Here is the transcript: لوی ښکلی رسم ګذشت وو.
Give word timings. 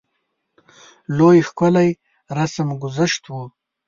لوی 1.17 1.39
ښکلی 1.47 1.89
رسم 2.37 2.67
ګذشت 2.83 3.23
وو. 3.27 3.43